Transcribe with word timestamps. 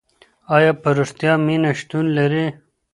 آیا 0.55 0.71
په 0.81 0.89
رښتیا 0.97 1.33
مینه 1.45 1.71
شتون 1.79 2.05
لري؟ 2.17 2.45